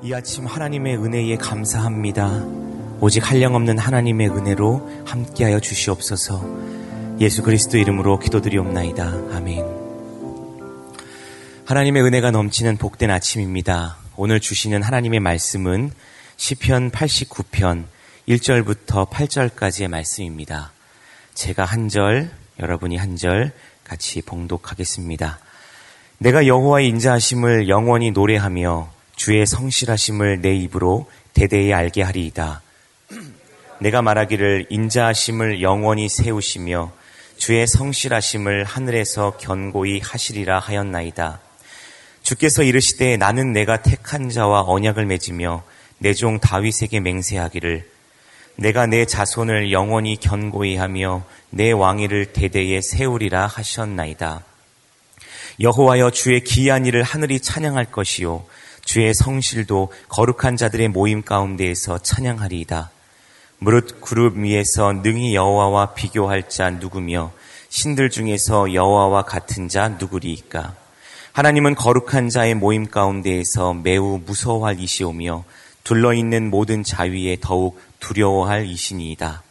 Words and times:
이 0.00 0.12
아침 0.14 0.46
하나님의 0.46 0.96
은혜에 0.96 1.36
감사합니다. 1.36 2.44
오직 3.00 3.28
한량없는 3.28 3.78
하나님의 3.78 4.28
은혜로 4.28 5.04
함께하여 5.04 5.58
주시옵소서. 5.58 6.44
예수 7.20 7.42
그리스도 7.42 7.78
이름으로 7.78 8.20
기도드리옵나이다. 8.20 9.04
아멘. 9.32 9.64
하나님의 11.66 12.02
은혜가 12.04 12.30
넘치는 12.30 12.76
복된 12.76 13.10
아침입니다. 13.10 13.96
오늘 14.16 14.38
주시는 14.40 14.82
하나님의 14.82 15.18
말씀은 15.20 15.90
시편 16.36 16.92
89편 16.92 17.84
1절부터 18.28 19.10
8절까지의 19.10 19.88
말씀입니다. 19.88 20.70
제가 21.34 21.64
한 21.64 21.88
절, 21.88 22.30
여러분이 22.60 22.96
한 22.96 23.16
절 23.16 23.52
같이 23.82 24.22
봉독하겠습니다. 24.22 25.40
내가 26.18 26.46
여호와의 26.46 26.88
인자하심을 26.88 27.68
영원히 27.68 28.10
노래하며 28.12 28.97
주의 29.18 29.44
성실하심을 29.44 30.42
내 30.42 30.54
입으로 30.54 31.10
대대에 31.34 31.72
알게 31.72 32.02
하리이다. 32.02 32.62
내가 33.80 34.00
말하기를 34.00 34.66
인자하심을 34.70 35.60
영원히 35.60 36.08
세우시며 36.08 36.92
주의 37.36 37.66
성실하심을 37.66 38.62
하늘에서 38.62 39.36
견고히 39.38 40.00
하시리라 40.00 40.60
하였나이다. 40.60 41.40
주께서 42.22 42.62
이르시되 42.62 43.16
나는 43.16 43.52
내가 43.52 43.82
택한 43.82 44.28
자와 44.30 44.62
언약을 44.62 45.04
맺으며 45.06 45.64
내 45.98 46.14
종 46.14 46.38
다윗에게 46.38 47.00
맹세하기를 47.00 47.90
내가 48.54 48.86
내 48.86 49.04
자손을 49.04 49.72
영원히 49.72 50.16
견고히 50.16 50.76
하며 50.76 51.24
내 51.50 51.72
왕위를 51.72 52.32
대대에 52.32 52.80
세우리라 52.80 53.48
하셨나이다. 53.48 54.44
여호와여 55.60 56.12
주의 56.12 56.40
기이한 56.44 56.86
일을 56.86 57.02
하늘이 57.02 57.40
찬양할 57.40 57.86
것이요 57.86 58.44
주의 58.88 59.12
성실도 59.12 59.92
거룩한 60.08 60.56
자들의 60.56 60.88
모임 60.88 61.20
가운데에서 61.20 61.98
찬양하리이다. 61.98 62.90
무릇 63.58 64.00
구름 64.00 64.42
위에서 64.42 64.94
능히 64.94 65.34
여호와와 65.34 65.92
비교할 65.92 66.48
자 66.48 66.70
누구며 66.70 67.30
신들 67.68 68.08
중에서 68.08 68.72
여호와와 68.72 69.24
같은 69.24 69.68
자 69.68 69.90
누구리이까? 69.90 70.74
하나님은 71.32 71.74
거룩한 71.74 72.30
자의 72.30 72.54
모임 72.54 72.86
가운데에서 72.86 73.74
매우 73.74 74.22
무서워할 74.24 74.80
이시오며 74.80 75.44
둘러 75.84 76.14
있는 76.14 76.48
모든 76.48 76.82
자위에 76.82 77.36
더욱 77.42 77.78
두려워할 78.00 78.64
이신이이다. 78.64 79.42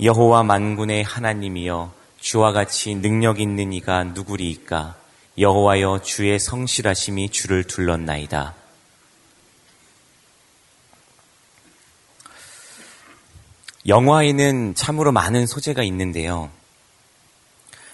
여호와 0.00 0.42
만군의 0.42 1.04
하나님이여 1.04 1.92
주와 2.18 2.52
같이 2.52 2.94
능력 2.94 3.40
있는 3.40 3.74
이가 3.74 4.04
누구리이까? 4.04 5.03
여호와여 5.36 6.02
주의 6.02 6.38
성실하심이 6.38 7.30
주를 7.30 7.64
둘렀나이다. 7.64 8.54
영화에는 13.86 14.74
참으로 14.74 15.12
많은 15.12 15.46
소재가 15.46 15.82
있는데요. 15.82 16.50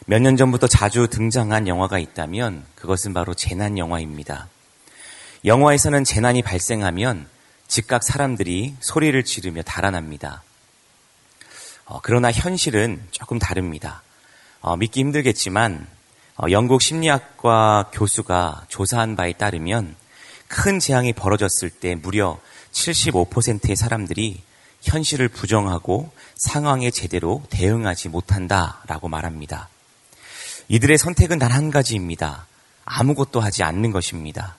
몇 0.06 0.20
년 0.20 0.36
전부터 0.36 0.66
자주 0.66 1.08
등장한 1.08 1.66
영화가 1.66 1.98
있다면 1.98 2.64
그것은 2.74 3.14
바로 3.14 3.32
재난 3.34 3.78
영화입니다. 3.78 4.48
영화에서는 5.44 6.04
재난이 6.04 6.42
발생하면 6.42 7.26
즉각 7.68 8.02
사람들이 8.04 8.74
소리를 8.80 9.22
지르며 9.24 9.62
달아납니다. 9.62 10.42
어, 11.86 12.00
그러나 12.02 12.30
현실은 12.30 13.02
조금 13.10 13.38
다릅니다. 13.38 14.02
어, 14.60 14.76
믿기 14.76 15.00
힘들겠지만 15.00 15.86
어, 15.86 15.99
영국 16.50 16.80
심리학과 16.80 17.90
교수가 17.92 18.66
조사한 18.68 19.16
바에 19.16 19.32
따르면 19.34 19.94
큰 20.48 20.78
재앙이 20.78 21.12
벌어졌을 21.12 21.68
때 21.70 21.94
무려 21.94 22.38
75%의 22.72 23.76
사람들이 23.76 24.40
현실을 24.82 25.28
부정하고 25.28 26.10
상황에 26.36 26.90
제대로 26.90 27.42
대응하지 27.50 28.08
못한다라고 28.08 29.08
말합니다. 29.08 29.68
이들의 30.68 30.96
선택은 30.96 31.38
단 31.38 31.50
한 31.50 31.70
가지입니다. 31.70 32.46
아무것도 32.84 33.40
하지 33.40 33.62
않는 33.62 33.90
것입니다. 33.90 34.56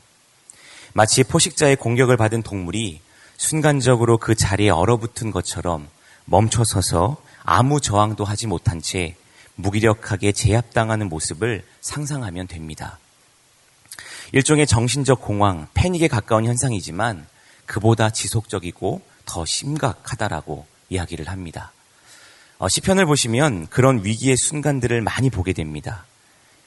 마치 0.93 1.23
포식자의 1.23 1.77
공격을 1.77 2.17
받은 2.17 2.43
동물이 2.43 3.01
순간적으로 3.37 4.17
그 4.17 4.35
자리에 4.35 4.69
얼어붙은 4.69 5.31
것처럼 5.31 5.89
멈춰서서 6.25 7.17
아무 7.43 7.81
저항도 7.81 8.23
하지 8.23 8.45
못한 8.45 8.81
채 8.81 9.15
무기력하게 9.55 10.31
제압당하는 10.31 11.09
모습을 11.09 11.63
상상하면 11.81 12.47
됩니다. 12.47 12.99
일종의 14.31 14.65
정신적 14.65 15.21
공황, 15.21 15.67
패닉에 15.73 16.07
가까운 16.07 16.45
현상이지만 16.45 17.27
그보다 17.65 18.09
지속적이고 18.09 19.01
더 19.25 19.45
심각하다라고 19.45 20.65
이야기를 20.89 21.27
합니다. 21.29 21.71
어, 22.57 22.69
시편을 22.69 23.05
보시면 23.05 23.67
그런 23.67 24.03
위기의 24.05 24.37
순간들을 24.37 25.01
많이 25.01 25.29
보게 25.29 25.53
됩니다. 25.53 26.05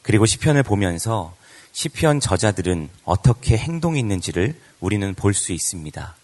그리고 0.02 0.26
시편을 0.26 0.62
보면서 0.62 1.34
시편 1.72 2.20
저자들은 2.20 2.88
어떻게 3.04 3.56
행동했는지를 3.56 4.58
우리는 4.80 5.14
볼 5.14 5.34
수 5.34 5.52
있습니다. 5.52 6.16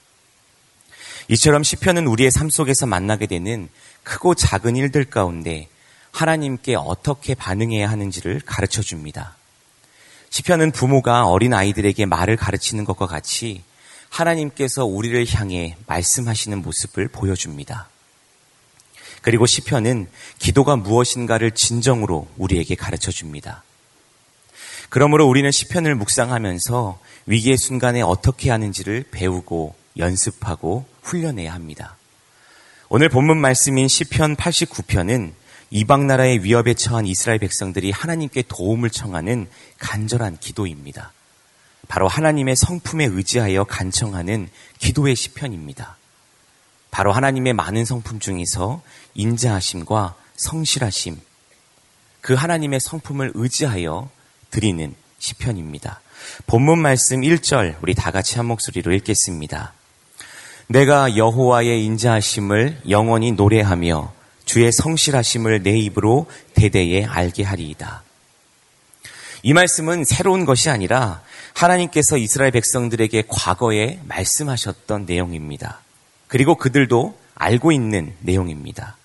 이처럼 1.29 1.63
시편은 1.63 2.07
우리의 2.07 2.31
삶 2.31 2.51
속에서 2.51 2.87
만나게 2.87 3.27
되는 3.27 3.69
크고 4.03 4.35
작은 4.35 4.77
일들 4.77 5.05
가운데 5.05 5.69
하나님께 6.13 6.75
어떻게 6.75 7.35
반응해야 7.35 7.91
하는지를 7.91 8.41
가르쳐 8.45 8.83
줍니다. 8.83 9.37
시편은 10.31 10.73
부모가 10.73 11.27
어린 11.27 11.55
아이들에게 11.55 12.07
말을 12.07 12.37
가르치는 12.37 12.85
것과 12.85 13.07
같이 13.07 13.63
하나님께서 14.09 14.85
우리를 14.85 15.25
향해 15.35 15.77
말씀하시는 15.87 16.63
모습을 16.63 17.09
보여줍니다. 17.09 17.89
그리고 19.23 19.47
시편은 19.47 20.09
기도가 20.39 20.77
무엇인가를 20.77 21.53
진정으로 21.53 22.29
우리에게 22.37 22.75
가르쳐 22.75 23.11
줍니다. 23.11 23.63
그러므로 24.89 25.27
우리는 25.29 25.51
시편을 25.51 25.95
묵상하면서 25.95 26.99
위기의 27.27 27.59
순간에 27.59 28.03
어떻게 28.03 28.51
하는지를 28.51 29.05
배우고 29.11 29.75
연습하고 29.97 30.87
훈련해야 31.03 31.53
합니다. 31.53 31.97
오늘 32.89 33.09
본문 33.09 33.39
말씀인 33.41 33.87
시편 33.87 34.37
89편은 34.37 35.33
이방 35.71 36.09
나라의 36.09 36.43
위협에 36.43 36.75
처한 36.75 37.07
이스라엘 37.07 37.39
백성들이 37.39 37.93
하나님께 37.93 38.43
도움을 38.49 38.91
청하는 38.91 39.49
간절한 39.79 40.39
기도입니다. 40.39 41.13
바로 41.87 42.09
하나님의 42.09 42.57
성품에 42.57 43.05
의지하여 43.05 43.65
간청하는 43.65 44.49
기도의 44.79 45.15
시편입니다. 45.15 45.97
바로 46.91 47.13
하나님의 47.13 47.53
많은 47.53 47.85
성품 47.85 48.19
중에서 48.19 48.83
인자하심과 49.15 50.17
성실하심, 50.37 51.21
그 52.21 52.35
하나님의 52.35 52.81
성품을 52.81 53.33
의지하여 53.35 54.11
드리는 54.51 54.95
시편입니다. 55.19 56.01
본문 56.47 56.81
말씀 56.81 57.21
1절 57.21 57.77
우리 57.83 57.95
다 57.95 58.11
같이 58.11 58.37
한 58.37 58.47
목소리로 58.47 58.93
읽겠습니다. 58.95 59.73
내가 60.67 61.17
여호와의 61.17 61.85
인자하심을 61.85 62.83
영원히 62.89 63.33
노래하며 63.33 64.20
주의 64.51 64.73
성실하심을 64.73 65.63
내 65.63 65.79
입으로 65.79 66.27
대대에 66.55 67.05
알게 67.05 67.45
하리이다. 67.45 68.03
이 69.45 69.53
말씀은 69.53 70.03
새로운 70.05 70.45
것이 70.45 70.71
아니라 70.71 71.23
하나님께서 71.55 72.17
이스라엘 72.17 72.51
백성들에게 72.51 73.27
과거에 73.29 74.01
말씀하셨던 74.09 75.07
내용입니다. 75.07 75.83
그리고 76.27 76.57
그들도 76.57 77.17
알고 77.37 77.71
있는 77.71 78.13
내용입니다. 78.23 78.97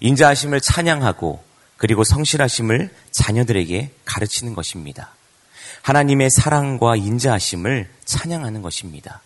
인자하심을 0.00 0.62
찬양하고 0.62 1.44
그리고 1.76 2.02
성실하심을 2.02 2.88
자녀들에게 3.10 3.90
가르치는 4.06 4.54
것입니다. 4.54 5.14
하나님의 5.82 6.30
사랑과 6.30 6.96
인자하심을 6.96 7.86
찬양하는 8.06 8.62
것입니다. 8.62 9.20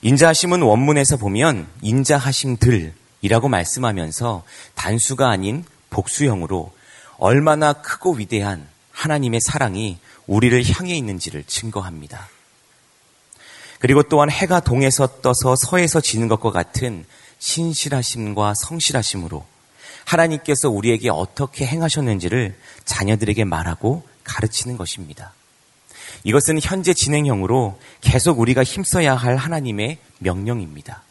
인자하심은 0.00 0.62
원문에서 0.62 1.18
보면 1.18 1.66
인자하심들 1.82 3.03
이라고 3.24 3.48
말씀하면서 3.48 4.44
단수가 4.74 5.30
아닌 5.30 5.64
복수형으로 5.88 6.70
얼마나 7.16 7.72
크고 7.72 8.12
위대한 8.16 8.68
하나님의 8.92 9.40
사랑이 9.40 9.98
우리를 10.26 10.62
향해 10.72 10.94
있는지를 10.94 11.44
증거합니다. 11.44 12.28
그리고 13.78 14.02
또한 14.02 14.30
해가 14.30 14.60
동에서 14.60 15.22
떠서 15.22 15.56
서에서 15.56 16.02
지는 16.02 16.28
것과 16.28 16.50
같은 16.50 17.06
신실하심과 17.38 18.52
성실하심으로 18.62 19.42
하나님께서 20.04 20.68
우리에게 20.68 21.08
어떻게 21.08 21.66
행하셨는지를 21.66 22.54
자녀들에게 22.84 23.42
말하고 23.44 24.06
가르치는 24.24 24.76
것입니다. 24.76 25.32
이것은 26.24 26.58
현재 26.60 26.92
진행형으로 26.92 27.80
계속 28.02 28.38
우리가 28.38 28.64
힘써야 28.64 29.14
할 29.14 29.36
하나님의 29.36 29.96
명령입니다. 30.18 31.02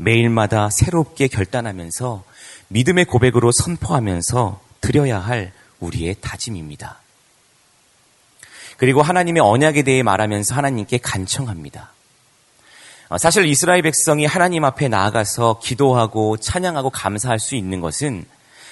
매일마다 0.00 0.70
새롭게 0.70 1.28
결단하면서 1.28 2.24
믿음의 2.68 3.04
고백으로 3.04 3.52
선포하면서 3.52 4.60
드려야 4.80 5.18
할 5.18 5.52
우리의 5.78 6.16
다짐입니다. 6.20 6.98
그리고 8.78 9.02
하나님의 9.02 9.42
언약에 9.42 9.82
대해 9.82 10.02
말하면서 10.02 10.54
하나님께 10.54 10.98
간청합니다. 10.98 11.92
어, 13.10 13.18
사실 13.18 13.44
이스라엘 13.44 13.82
백성이 13.82 14.24
하나님 14.24 14.64
앞에 14.64 14.88
나아가서 14.88 15.60
기도하고 15.62 16.38
찬양하고 16.38 16.88
감사할 16.90 17.38
수 17.38 17.54
있는 17.54 17.80
것은 17.80 18.24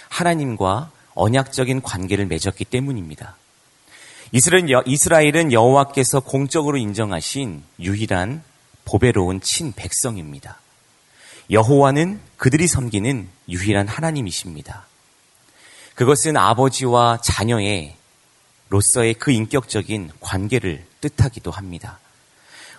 하나님과 0.09 0.91
언약적인 1.15 1.83
관계를 1.83 2.27
맺었기 2.27 2.65
때문입니다. 2.65 3.37
이스라엘은 4.33 5.53
여호와께서 5.53 6.21
공적으로 6.21 6.79
인정하신 6.79 7.63
유일한 7.81 8.43
보배로운 8.85 9.41
친 9.43 9.73
백성입니다. 9.73 10.59
여호와는 11.51 12.21
그들이 12.37 12.67
섬기는 12.67 13.29
유일한 13.49 13.89
하나님이십니다. 13.89 14.87
그것은 15.95 16.37
아버지와 16.37 17.21
자녀의 17.23 17.97
로서의 18.69 19.15
그 19.15 19.31
인격적인 19.31 20.11
관계를 20.21 20.85
뜻하기도 21.01 21.51
합니다. 21.51 21.99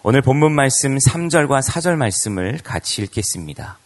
오늘 0.04 0.22
본문 0.22 0.54
말씀 0.54 0.98
3절과 0.98 1.62
4절 1.62 1.96
말씀을 1.96 2.60
같이 2.64 3.02
읽겠습니다. 3.02 3.80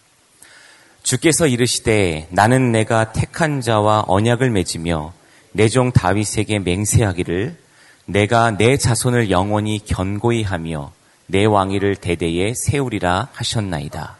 주께서 1.01 1.47
이르시되 1.47 2.27
나는 2.29 2.71
내가 2.71 3.11
택한 3.13 3.61
자와 3.61 4.05
언약을 4.07 4.49
맺으며 4.51 5.13
내 5.53 5.69
종 5.69 5.91
다윗에게 5.91 6.59
맹세하기를 6.59 7.57
내가 8.05 8.51
내 8.51 8.77
자손을 8.77 9.29
영원히 9.31 9.79
견고히 9.83 10.43
하며 10.43 10.91
내 11.25 11.45
왕위를 11.45 11.95
대대에 11.95 12.53
세우리라 12.55 13.29
하셨나이다. 13.31 14.17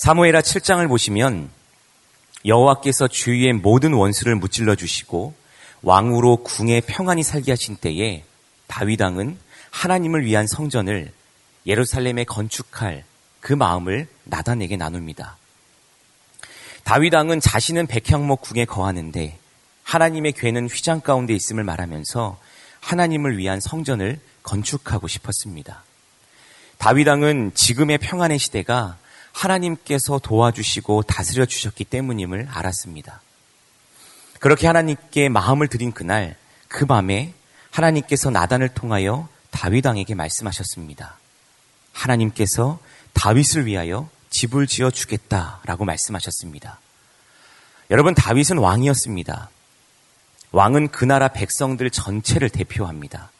사무에라 0.00 0.40
7장을 0.40 0.88
보시면 0.88 1.50
여호와께서 2.46 3.06
주위의 3.06 3.52
모든 3.52 3.92
원수를 3.92 4.34
무찔러 4.34 4.74
주시고 4.74 5.34
왕으로 5.82 6.38
궁에 6.38 6.80
평안히 6.80 7.22
살게 7.22 7.52
하신 7.52 7.76
때에 7.76 8.24
다윗 8.66 9.02
왕은 9.02 9.36
하나님을 9.68 10.24
위한 10.24 10.46
성전을 10.46 11.12
예루살렘에 11.66 12.24
건축할 12.24 13.04
그 13.40 13.52
마음을 13.52 14.08
나단에게 14.24 14.78
나눕니다. 14.78 15.36
다윗 16.82 17.12
왕은 17.12 17.40
자신은 17.40 17.86
백향목 17.86 18.40
궁에 18.40 18.64
거하는데 18.64 19.38
하나님의 19.82 20.32
괴는 20.32 20.68
휘장 20.68 21.02
가운데 21.02 21.34
있음을 21.34 21.62
말하면서 21.62 22.38
하나님을 22.80 23.36
위한 23.36 23.60
성전을 23.60 24.18
건축하고 24.44 25.08
싶었습니다. 25.08 25.84
다윗 26.78 27.06
왕은 27.06 27.52
지금의 27.52 27.98
평안의 27.98 28.38
시대가 28.38 28.96
하나님께서 29.32 30.18
도와주시고 30.18 31.02
다스려 31.02 31.46
주셨기 31.46 31.84
때문임을 31.84 32.48
알았습니다. 32.50 33.22
그렇게 34.38 34.66
하나님께 34.66 35.28
마음을 35.28 35.68
드린 35.68 35.92
그날 35.92 36.36
그 36.68 36.86
밤에 36.86 37.34
하나님께서 37.70 38.30
나단을 38.30 38.70
통하여 38.70 39.28
다윗 39.50 39.86
왕에게 39.86 40.14
말씀하셨습니다. 40.14 41.18
하나님께서 41.92 42.78
다윗을 43.12 43.66
위하여 43.66 44.08
집을 44.30 44.66
지어 44.66 44.90
주겠다라고 44.90 45.84
말씀하셨습니다. 45.84 46.78
여러분 47.90 48.14
다윗은 48.14 48.58
왕이었습니다. 48.58 49.50
왕은 50.52 50.88
그 50.88 51.04
나라 51.04 51.28
백성들 51.28 51.90
전체를 51.90 52.48
대표합니다. 52.50 53.30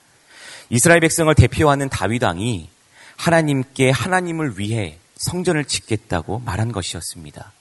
이스라엘 0.68 1.00
백성을 1.00 1.32
대표하는 1.34 1.88
다윗 1.88 2.22
왕이 2.22 2.68
하나님께 3.16 3.90
하나님을 3.90 4.58
위해 4.58 4.98
성전을 5.20 5.66
짓겠다고 5.66 6.40
말한 6.40 6.72
것이었습니다. 6.72 7.52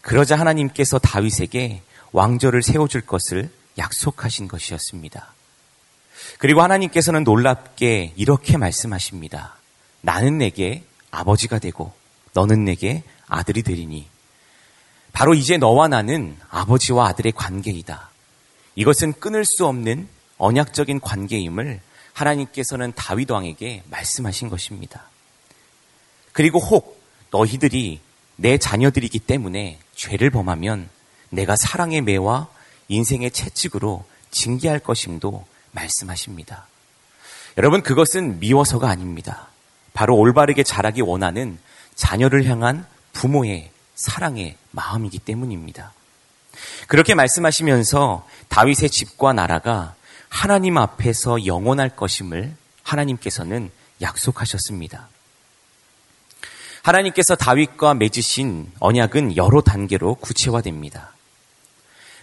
그러자 0.00 0.36
하나님께서 0.36 0.98
다윗에게 0.98 1.82
왕조를 2.10 2.62
세워줄 2.62 3.02
것을 3.02 3.50
약속하신 3.78 4.48
것이었습니다. 4.48 5.32
그리고 6.38 6.62
하나님께서는 6.62 7.24
놀랍게 7.24 8.14
이렇게 8.16 8.56
말씀하십니다. 8.56 9.56
나는 10.00 10.38
내게 10.38 10.84
아버지가 11.12 11.60
되고 11.60 11.92
너는 12.34 12.64
내게 12.64 13.04
아들이 13.28 13.62
되리니 13.62 14.08
바로 15.12 15.34
이제 15.34 15.58
너와 15.58 15.86
나는 15.86 16.36
아버지와 16.50 17.06
아들의 17.08 17.32
관계이다. 17.32 18.10
이것은 18.74 19.12
끊을 19.20 19.44
수 19.44 19.66
없는 19.66 20.08
언약적인 20.38 21.00
관계임을 21.00 21.80
하나님께서는 22.12 22.92
다윗 22.96 23.30
왕에게 23.30 23.84
말씀하신 23.88 24.48
것입니다. 24.48 25.11
그리고 26.32 26.58
혹 26.58 27.00
너희들이 27.30 28.00
내 28.36 28.58
자녀들이기 28.58 29.18
때문에 29.20 29.78
죄를 29.94 30.30
범하면 30.30 30.88
내가 31.30 31.56
사랑의 31.56 32.02
매와 32.02 32.48
인생의 32.88 33.30
채찍으로 33.30 34.04
징계할 34.30 34.80
것임도 34.80 35.46
말씀하십니다. 35.72 36.66
여러분, 37.58 37.82
그것은 37.82 38.40
미워서가 38.40 38.88
아닙니다. 38.88 39.48
바로 39.92 40.16
올바르게 40.16 40.62
자라기 40.62 41.02
원하는 41.02 41.58
자녀를 41.94 42.46
향한 42.46 42.86
부모의 43.12 43.70
사랑의 43.94 44.56
마음이기 44.70 45.18
때문입니다. 45.18 45.92
그렇게 46.86 47.14
말씀하시면서 47.14 48.26
다윗의 48.48 48.90
집과 48.90 49.32
나라가 49.32 49.94
하나님 50.28 50.78
앞에서 50.78 51.46
영원할 51.46 51.94
것임을 51.94 52.54
하나님께서는 52.82 53.70
약속하셨습니다. 54.00 55.08
하나님께서 56.82 57.36
다윗과 57.36 57.94
맺으신 57.94 58.72
언약은 58.80 59.36
여러 59.36 59.60
단계로 59.60 60.16
구체화됩니다. 60.16 61.12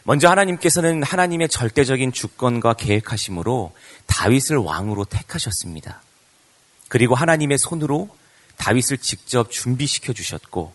먼저 0.04 0.30
하나님께서는 0.30 1.04
하나님의 1.04 1.50
절대적인 1.50 2.12
주권과 2.12 2.74
계획하심으로 2.74 3.74
다윗을 4.08 4.58
왕으로 4.58 5.06
택하셨습니다. 5.06 6.02
그리고 6.90 7.16
하나님의 7.16 7.58
손으로 7.60 8.10
다윗을 8.58 8.98
직접 8.98 9.52
준비시켜 9.52 10.12
주셨고, 10.14 10.74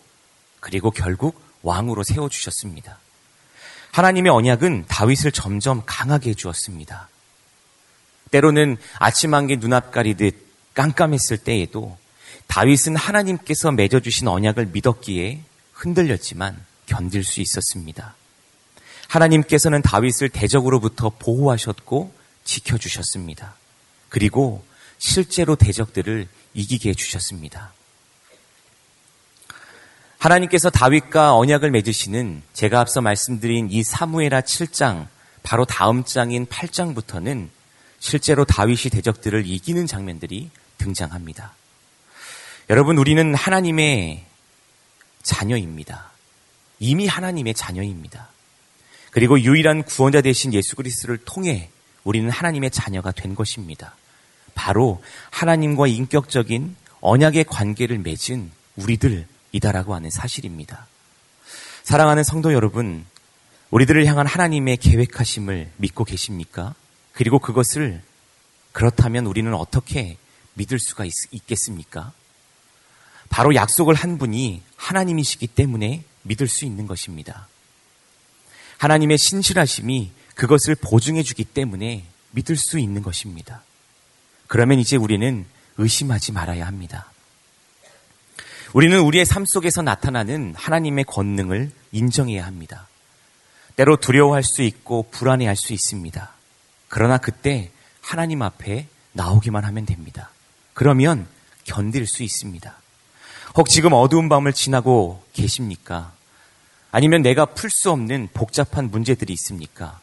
그리고 0.59 0.89
결국 0.89 1.39
왕으로 1.61 2.03
세워 2.03 2.29
주셨습니다. 2.29 2.99
하나님의 3.91 4.31
언약은 4.31 4.85
다윗을 4.87 5.31
점점 5.31 5.83
강하게 5.85 6.31
해 6.31 6.33
주었습니다. 6.33 7.09
때로는 8.31 8.77
아침 8.97 9.33
한개 9.33 9.57
눈앞 9.57 9.91
가리듯 9.91 10.35
깜깜했을 10.73 11.37
때에도 11.37 11.97
다윗은 12.47 12.95
하나님께서 12.95 13.71
맺어주신 13.71 14.27
언약을 14.27 14.67
믿었기에 14.67 15.41
흔들렸지만 15.73 16.63
견딜 16.85 17.23
수 17.23 17.41
있었습니다. 17.41 18.15
하나님께서는 19.07 19.81
다윗을 19.81 20.29
대적으로부터 20.29 21.11
보호하셨고 21.19 22.13
지켜주셨습니다. 22.43 23.55
그리고 24.09 24.63
실제로 24.97 25.55
대적들을 25.55 26.27
이기게 26.53 26.89
해주셨습니다. 26.89 27.73
하나님께서 30.17 30.69
다윗과 30.69 31.35
언약을 31.35 31.69
맺으시는 31.71 32.41
제가 32.53 32.79
앞서 32.79 33.01
말씀드린 33.01 33.69
이 33.69 33.83
사무에라 33.83 34.41
7장 34.41 35.07
바로 35.43 35.65
다음 35.65 36.03
장인 36.03 36.47
8장부터는 36.47 37.49
실제로 37.99 38.45
다윗이 38.45 38.89
대적들을 38.91 39.45
이기는 39.45 39.85
장면들이 39.85 40.49
등장합니다. 40.77 41.53
여러분 42.67 42.97
우리는 42.97 43.35
하나님의 43.35 44.25
자녀입니다. 45.21 46.09
이미 46.79 47.05
하나님의 47.05 47.53
자녀입니다. 47.53 48.29
그리고 49.11 49.39
유일한 49.39 49.83
구원자 49.83 50.21
되신 50.21 50.51
예수 50.51 50.75
그리스도를 50.75 51.19
통해 51.19 51.69
우리는 52.03 52.27
하나님의 52.27 52.71
자녀가 52.71 53.11
된 53.11 53.35
것입니다. 53.35 53.95
바로 54.55 55.03
하나님과 55.29 55.85
인격적인 55.85 56.75
언약의 57.01 57.43
관계를 57.43 57.99
맺은 57.99 58.49
우리들이다라고 58.77 59.93
하는 59.93 60.09
사실입니다. 60.09 60.87
사랑하는 61.83 62.23
성도 62.23 62.51
여러분, 62.51 63.05
우리들을 63.69 64.07
향한 64.07 64.25
하나님의 64.25 64.77
계획하심을 64.77 65.69
믿고 65.77 66.03
계십니까? 66.03 66.73
그리고 67.13 67.37
그것을 67.37 68.01
그렇다면 68.71 69.27
우리는 69.27 69.53
어떻게 69.53 70.17
믿을 70.55 70.79
수가 70.79 71.05
있, 71.05 71.11
겠습니까 71.45 72.11
바로 73.29 73.55
약속을 73.55 73.95
한 73.95 74.17
분이 74.17 74.61
하나님이시기 74.75 75.47
때문에 75.47 76.03
믿을 76.23 76.47
수 76.47 76.65
있는 76.65 76.87
것입니다. 76.87 77.47
하나님의 78.77 79.17
신실하심이 79.17 80.11
그것을 80.35 80.75
보증해 80.75 81.23
주기 81.23 81.43
때문에 81.43 82.05
믿을 82.31 82.55
수 82.57 82.77
있는 82.79 83.01
것입니다. 83.01 83.63
그러면 84.47 84.79
이제 84.79 84.97
우리는 84.97 85.45
의심하지 85.77 86.31
말아야 86.31 86.67
합니다. 86.67 87.11
우리는 88.73 88.99
우리의 88.99 89.25
삶 89.25 89.45
속에서 89.47 89.81
나타나는 89.81 90.53
하나님의 90.57 91.05
권능을 91.05 91.71
인정해야 91.93 92.45
합니다. 92.45 92.87
때로 93.75 93.97
두려워할 93.97 94.43
수 94.43 94.61
있고 94.63 95.07
불안해할 95.11 95.55
수 95.55 95.73
있습니다. 95.73 96.33
그러나 96.87 97.17
그때 97.17 97.71
하나님 98.01 98.41
앞에 98.41 98.87
나오기만 99.13 99.63
하면 99.63 99.85
됩니다. 99.85 100.29
그러면 100.73 101.27
견딜 101.63 102.05
수 102.05 102.23
있습니다. 102.23 102.75
혹 103.57 103.69
지금 103.69 103.93
어두운 103.93 104.27
밤을 104.27 104.51
지나고 104.51 105.23
계십니까? 105.31 106.11
아니면 106.91 107.21
내가 107.21 107.45
풀 107.45 107.69
수 107.69 107.89
없는 107.89 108.27
복잡한 108.33 108.91
문제들이 108.91 109.31
있습니까? 109.33 110.01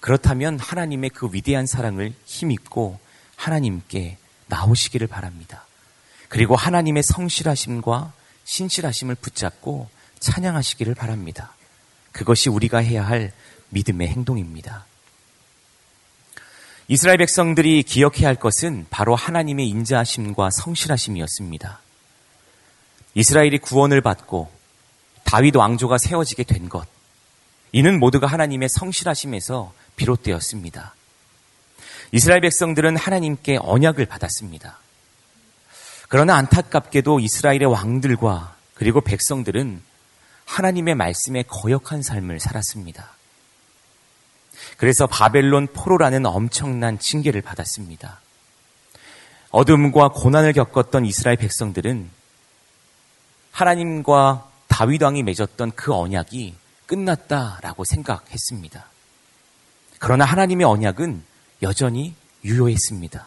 그렇다면 0.00 0.58
하나님의 0.58 1.10
그 1.10 1.28
위대한 1.30 1.66
사랑을 1.66 2.14
힘입고 2.24 2.98
하나님께 3.36 4.16
나오시기를 4.46 5.08
바랍니다. 5.08 5.66
그리고 6.30 6.56
하나님의 6.56 7.02
성실하심과 7.02 8.14
신실하심을 8.44 9.14
붙잡고 9.16 9.90
찬양하시기를 10.20 10.94
바랍니다. 10.94 11.52
그것이 12.12 12.48
우리가 12.48 12.78
해야 12.78 13.06
할 13.06 13.32
믿음의 13.68 14.08
행동입니다. 14.08 14.86
이스라엘 16.88 17.18
백성들이 17.18 17.82
기억해야 17.82 18.28
할 18.28 18.36
것은 18.36 18.86
바로 18.88 19.14
하나님의 19.14 19.68
인자하심과 19.68 20.48
성실하심이었습니다. 20.50 21.80
이스라엘이 23.14 23.58
구원을 23.58 24.00
받고 24.00 24.50
다윗 25.24 25.56
왕조가 25.56 25.98
세워지게 25.98 26.44
된 26.44 26.68
것, 26.68 26.86
이는 27.72 27.98
모두가 28.00 28.26
하나님의 28.26 28.68
성실하심에서 28.70 29.72
비롯되었습니다. 29.96 30.94
이스라엘 32.12 32.40
백성들은 32.40 32.96
하나님께 32.96 33.58
언약을 33.60 34.06
받았습니다. 34.06 34.78
그러나 36.08 36.34
안타깝게도 36.36 37.20
이스라엘의 37.20 37.66
왕들과 37.66 38.56
그리고 38.74 39.00
백성들은 39.00 39.80
하나님의 40.44 40.96
말씀에 40.96 41.44
거역한 41.44 42.02
삶을 42.02 42.40
살았습니다. 42.40 43.10
그래서 44.76 45.06
바벨론 45.06 45.68
포로라는 45.68 46.26
엄청난 46.26 46.98
징계를 46.98 47.42
받았습니다. 47.42 48.20
어둠과 49.50 50.08
고난을 50.08 50.52
겪었던 50.52 51.06
이스라엘 51.06 51.36
백성들은 51.36 52.10
하나님과 53.60 54.48
다윗 54.68 55.02
왕이 55.02 55.22
맺었던 55.22 55.72
그 55.72 55.94
언약이 55.94 56.54
끝났다라고 56.86 57.84
생각했습니다. 57.84 58.86
그러나 59.98 60.24
하나님의 60.24 60.66
언약은 60.66 61.22
여전히 61.62 62.14
유효했습니다. 62.42 63.26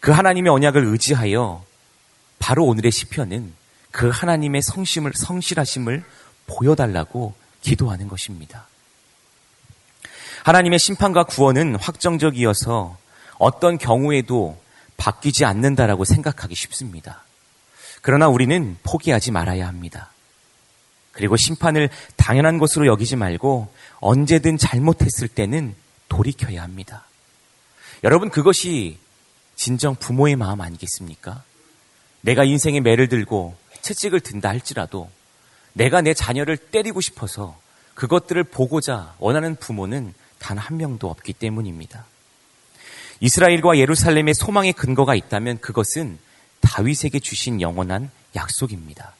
그 0.00 0.12
하나님의 0.12 0.52
언약을 0.52 0.84
의지하여 0.84 1.64
바로 2.38 2.64
오늘의 2.66 2.92
시편은 2.92 3.52
그 3.90 4.08
하나님의 4.08 4.62
성심을 4.62 5.12
성실하심을 5.14 6.04
보여달라고 6.46 7.34
기도하는 7.60 8.06
것입니다. 8.06 8.68
하나님의 10.44 10.78
심판과 10.78 11.24
구원은 11.24 11.76
확정적이어서 11.76 12.96
어떤 13.38 13.78
경우에도 13.78 14.60
바뀌지 14.96 15.44
않는다라고 15.44 16.04
생각하기 16.04 16.54
쉽습니다. 16.54 17.24
그러나 18.04 18.28
우리는 18.28 18.76
포기하지 18.82 19.30
말아야 19.30 19.66
합니다. 19.66 20.10
그리고 21.12 21.38
심판을 21.38 21.88
당연한 22.16 22.58
것으로 22.58 22.86
여기지 22.86 23.16
말고 23.16 23.72
언제든 24.00 24.58
잘못했을 24.58 25.26
때는 25.26 25.74
돌이켜야 26.10 26.62
합니다. 26.62 27.06
여러분, 28.02 28.28
그것이 28.28 28.98
진정 29.56 29.94
부모의 29.94 30.36
마음 30.36 30.60
아니겠습니까? 30.60 31.44
내가 32.20 32.44
인생의 32.44 32.82
매를 32.82 33.08
들고 33.08 33.56
채찍을 33.80 34.20
든다 34.20 34.50
할지라도 34.50 35.10
내가 35.72 36.02
내 36.02 36.12
자녀를 36.12 36.58
때리고 36.58 37.00
싶어서 37.00 37.58
그것들을 37.94 38.44
보고자 38.44 39.14
원하는 39.18 39.56
부모는 39.56 40.12
단 40.38 40.58
한 40.58 40.76
명도 40.76 41.08
없기 41.08 41.32
때문입니다. 41.32 42.04
이스라엘과 43.20 43.78
예루살렘의 43.78 44.34
소망의 44.34 44.74
근거가 44.74 45.14
있다면 45.14 45.60
그것은 45.60 46.18
다윗에게 46.64 47.20
주신 47.20 47.60
영원한 47.60 48.10
약속입니다. 48.34 49.14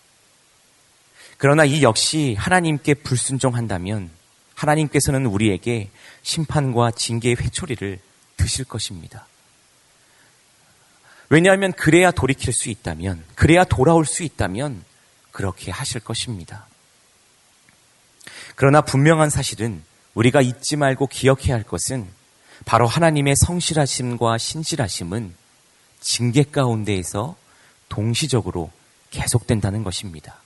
그러나 1.37 1.65
이 1.65 1.83
역시 1.83 2.35
하나님께 2.39 2.95
불순종한다면 2.95 4.11
하나님께서는 4.55 5.27
우리에게 5.27 5.91
심판과 6.23 6.93
징계의 6.93 7.37
회초리를 7.37 7.99
드실 8.37 8.65
것입니다. 8.65 9.27
왜냐하면 11.29 11.73
그래야 11.73 12.11
돌이킬 12.11 12.53
수 12.53 12.69
있다면, 12.69 13.25
그래야 13.35 13.65
돌아올 13.65 14.07
수 14.07 14.23
있다면 14.23 14.85
그렇게 15.33 15.71
하실 15.71 16.01
것입니다. 16.01 16.67
그러나 18.55 18.81
분명한 18.83 19.31
사실은 19.31 19.83
우리가 20.15 20.43
잊지 20.43 20.77
말고 20.77 21.09
기억해야 21.09 21.57
할 21.57 21.65
것은 21.65 22.09
바로 22.65 22.87
하나님의 22.87 23.35
성실하심과 23.37 24.39
신실하심은 24.39 25.35
징계 26.05 26.43
가운데에서 26.43 27.35
동시적으로 27.89 28.71
계속된다는 29.11 29.83
것입니다. 29.83 30.37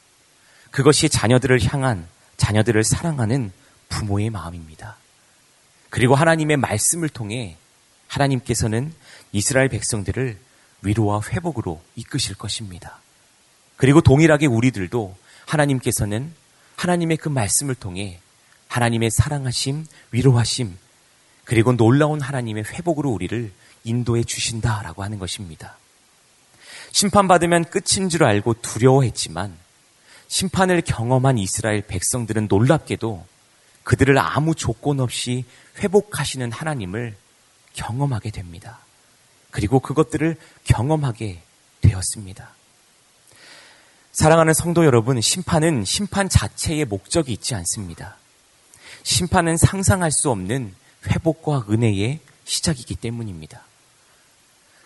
그것이 0.71 1.09
자녀들을 1.09 1.61
향한 1.65 2.07
자녀들을 2.37 2.85
사랑하는 2.85 3.53
부모의 3.89 4.31
마음입니다. 4.31 4.97
그리고 5.91 6.15
하나님의 6.15 6.59
말씀을 6.59 7.09
통해 7.09 7.57
하나님께서는 8.07 8.95
이스라엘 9.33 9.69
백성들을 9.69 10.39
위로와 10.83 11.23
회복으로 11.29 11.83
이끄실 11.97 12.37
것입니다. 12.37 13.01
그리고 13.77 14.01
동일하게 14.01 14.47
우리들도 14.47 15.17
하나님께서는 15.47 16.33
하나님의 16.77 17.17
그 17.17 17.29
말씀을 17.29 17.75
통해 17.75 18.21
하나님의 18.69 19.11
사랑하심, 19.11 19.87
위로하심, 20.13 20.77
그리고 21.45 21.73
놀라운 21.73 22.21
하나님의 22.21 22.65
회복으로 22.65 23.11
우리를 23.11 23.51
인도해 23.85 24.25
주신다라고 24.25 25.03
하는 25.03 25.19
것입니다. 25.19 25.77
심판받으면 26.93 27.67
끝인 27.67 28.09
줄 28.09 28.25
알고 28.25 28.55
두려워했지만 28.55 29.57
심판을 30.29 30.83
경험한 30.83 31.39
이스라엘 31.39 31.87
백성들은 31.87 32.49
놀랍게도 32.49 33.27
그들을 33.83 34.19
아무 34.19 34.55
조건 34.55 35.01
없이 35.01 35.45
회복하시는 35.79 36.53
하나님을 36.53 37.17
경험하게 37.73 38.31
됩니다. 38.31 38.81
그리고 39.51 39.81
그것들을 39.81 40.37
경험하게 40.65 41.41
되었습니다. 41.81 42.51
사랑하는 44.13 44.53
성도 44.53 44.85
여러분, 44.85 45.21
심판은 45.21 45.85
심판 45.85 46.29
자체의 46.29 46.85
목적이 46.85 47.33
있지 47.33 47.55
않습니다. 47.55 48.17
심판은 49.05 49.57
상상할 49.57 50.11
수 50.13 50.31
없는 50.31 50.75
회복과 51.07 51.67
은혜의 51.71 52.21
시작이기 52.45 52.97
때문입니다. 52.97 53.68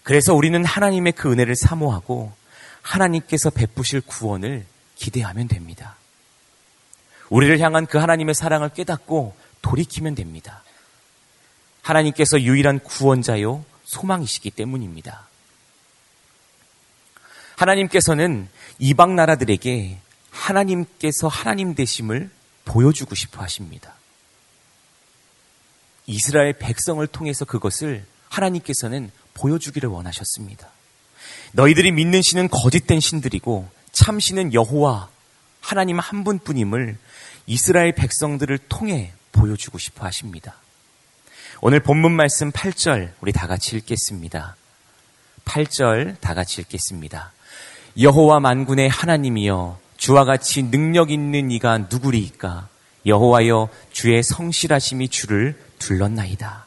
그래서 0.02 0.34
우리는 0.34 0.64
하나님의 0.64 1.12
그 1.12 1.30
은혜를 1.30 1.54
사모하고 1.56 2.32
하나님께서 2.82 3.50
베푸실 3.50 4.00
구원을 4.00 4.66
기대하면 4.96 5.48
됩니다. 5.48 5.96
우리를 7.28 7.60
향한 7.60 7.86
그 7.86 7.98
하나님의 7.98 8.34
사랑을 8.34 8.68
깨닫고 8.70 9.34
돌이키면 9.62 10.14
됩니다. 10.14 10.62
하나님께서 11.82 12.40
유일한 12.40 12.78
구원자요 12.80 13.64
소망이시기 13.84 14.50
때문입니다. 14.50 15.26
하나님께서는 17.56 18.48
이방 18.78 19.14
나라들에게 19.16 19.98
하나님께서 20.30 21.28
하나님 21.28 21.74
되심을 21.74 22.30
보여주고 22.64 23.14
싶어 23.14 23.42
하십니다. 23.42 23.94
이스라엘 26.06 26.52
백성을 26.54 27.06
통해서 27.06 27.44
그것을 27.44 28.04
하나님께서는 28.28 29.10
보여주기를 29.34 29.88
원하셨습니다. 29.88 30.68
너희들이 31.52 31.92
믿는 31.92 32.20
신은 32.22 32.48
거짓된 32.48 33.00
신들이고 33.00 33.68
참 33.92 34.20
신은 34.20 34.54
여호와 34.54 35.08
하나님 35.60 35.98
한 35.98 36.24
분뿐임을 36.24 36.96
이스라엘 37.46 37.92
백성들을 37.92 38.58
통해 38.68 39.12
보여주고 39.32 39.78
싶어 39.78 40.04
하십니다. 40.06 40.56
오늘 41.60 41.80
본문 41.80 42.12
말씀 42.12 42.50
8절 42.50 43.12
우리 43.20 43.32
다 43.32 43.46
같이 43.46 43.76
읽겠습니다. 43.76 44.56
8절 45.44 46.16
다 46.20 46.34
같이 46.34 46.60
읽겠습니다. 46.60 47.32
여호와 48.00 48.40
만군의 48.40 48.88
하나님이여 48.88 49.78
주와 49.96 50.24
같이 50.24 50.64
능력 50.64 51.10
있는 51.10 51.50
이가 51.50 51.86
누구리이까 51.90 52.68
여호와여 53.06 53.68
주의 53.92 54.22
성실하심이 54.22 55.08
주를 55.08 55.60
둘렀나이다. 55.78 56.66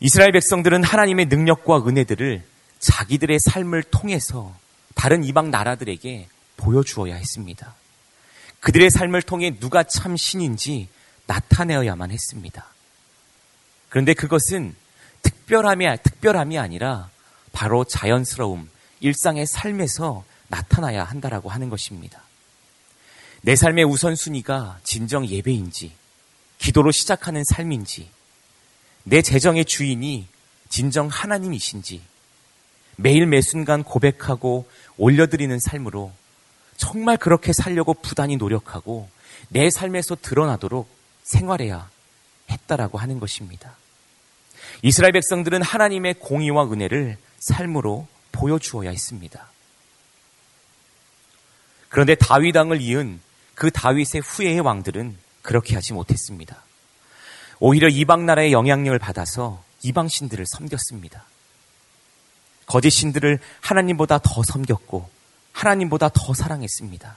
이스라엘 0.00 0.32
백성들은 0.32 0.84
하나님의 0.84 1.26
능력과 1.26 1.86
은혜들을 1.86 2.44
자기들의 2.78 3.38
삶을 3.40 3.82
통해서 3.84 4.54
다른 4.94 5.24
이방 5.24 5.50
나라들에게 5.50 6.28
보여주어야 6.56 7.14
했습니다. 7.14 7.74
그들의 8.60 8.90
삶을 8.90 9.22
통해 9.22 9.58
누가 9.58 9.82
참 9.82 10.16
신인지 10.16 10.88
나타내어야만 11.26 12.10
했습니다. 12.10 12.66
그런데 13.88 14.14
그것은 14.14 14.74
특별함이, 15.22 15.86
특별함이 16.02 16.58
아니라 16.58 17.08
바로 17.52 17.84
자연스러움, 17.84 18.68
일상의 19.00 19.46
삶에서 19.46 20.24
나타나야 20.48 21.04
한다라고 21.04 21.50
하는 21.50 21.68
것입니다. 21.70 22.22
내 23.42 23.56
삶의 23.56 23.84
우선순위가 23.84 24.80
진정 24.82 25.26
예배인지, 25.26 25.92
기도로 26.58 26.90
시작하는 26.90 27.42
삶인지, 27.44 28.10
내 29.08 29.22
재정의 29.22 29.64
주인이 29.64 30.26
진정 30.68 31.06
하나님이신지, 31.06 32.02
매일 32.96 33.26
매순간 33.26 33.84
고백하고 33.84 34.68
올려드리는 34.96 35.56
삶으로 35.60 36.10
정말 36.76 37.16
그렇게 37.16 37.52
살려고 37.52 37.94
부단히 37.94 38.36
노력하고 38.36 39.08
내 39.48 39.70
삶에서 39.70 40.16
드러나도록 40.16 40.88
생활해야 41.22 41.88
했다라고 42.50 42.98
하는 42.98 43.20
것입니다. 43.20 43.76
이스라엘 44.82 45.12
백성들은 45.12 45.62
하나님의 45.62 46.14
공의와 46.14 46.64
은혜를 46.64 47.16
삶으로 47.38 48.08
보여주어야 48.32 48.90
했습니다. 48.90 49.48
그런데 51.88 52.16
다윗 52.16 52.56
왕을 52.56 52.80
이은 52.80 53.20
그 53.54 53.70
다윗의 53.70 54.22
후예의 54.22 54.60
왕들은 54.60 55.16
그렇게 55.42 55.76
하지 55.76 55.92
못했습니다. 55.92 56.65
오히려 57.58 57.88
이방 57.88 58.26
나라의 58.26 58.52
영향력을 58.52 58.98
받아서 58.98 59.62
이방 59.82 60.08
신들을 60.08 60.44
섬겼습니다. 60.46 61.24
거짓 62.66 62.90
신들을 62.90 63.38
하나님보다 63.60 64.18
더 64.18 64.42
섬겼고 64.42 65.08
하나님보다 65.52 66.10
더 66.10 66.34
사랑했습니다. 66.34 67.16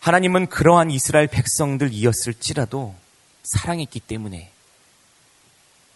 하나님은 0.00 0.46
그러한 0.46 0.90
이스라엘 0.90 1.26
백성들이었을지라도 1.26 2.94
사랑했기 3.44 4.00
때문에 4.00 4.50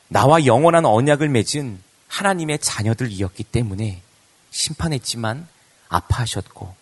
나와 0.08 0.44
영원한 0.44 0.84
언약을 0.84 1.28
맺은 1.30 1.82
하나님의 2.08 2.58
자녀들이었기 2.58 3.44
때문에 3.44 4.02
심판했지만 4.50 5.48
아파하셨고 5.88 6.74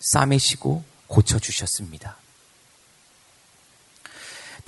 싸매시고 0.00 0.82
고쳐주셨습니다. 1.06 2.16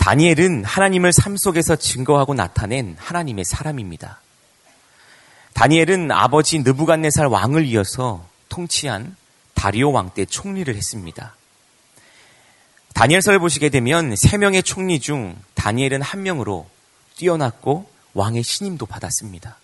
다니엘은 0.07 0.63
하나님을 0.63 1.11
삶 1.11 1.35
속에서 1.35 1.75
증거하고 1.75 2.33
나타낸 2.33 2.95
하나님의 2.97 3.43
사람입니다. 3.43 4.21
다니엘은 5.51 6.13
아버지 6.13 6.59
느부갓네살 6.59 7.25
왕을 7.25 7.65
이어서 7.65 8.25
통치한 8.47 9.17
다리오 9.53 9.91
왕 9.91 10.11
때 10.13 10.23
총리를 10.23 10.73
했습니다. 10.73 11.35
다니엘서를 12.93 13.39
보시게 13.39 13.67
되면 13.67 14.15
세 14.15 14.37
명의 14.37 14.63
총리 14.63 15.01
중 15.01 15.35
다니엘은 15.55 16.01
한 16.01 16.23
명으로 16.23 16.69
뛰어났고 17.17 17.91
왕의 18.13 18.43
신임도 18.43 18.85
받았습니다. 18.85 19.57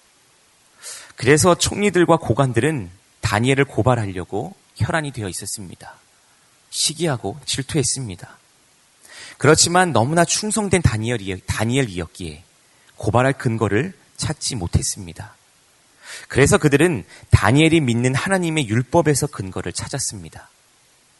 그래서 1.15 1.55
총리들과 1.55 2.17
고관들은 2.17 2.91
다니엘을 3.21 3.63
고발하려고 3.63 4.55
혈안이 4.75 5.11
되어 5.11 5.29
있었습니다. 5.29 5.95
시기하고 6.69 7.39
질투했습니다. 7.45 8.42
그렇지만 9.37 9.91
너무나 9.93 10.25
충성된 10.25 10.81
다니엘이, 10.81 11.41
다니엘이었기에 11.45 12.43
고발할 12.95 13.33
근거를 13.33 13.93
찾지 14.17 14.55
못했습니다. 14.55 15.35
그래서 16.27 16.57
그들은 16.57 17.03
다니엘이 17.31 17.81
믿는 17.81 18.15
하나님의 18.15 18.67
율법에서 18.67 19.27
근거를 19.27 19.73
찾았습니다. 19.73 20.49